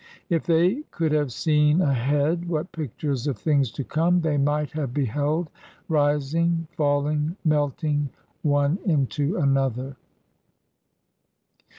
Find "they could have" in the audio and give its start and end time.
0.47-1.31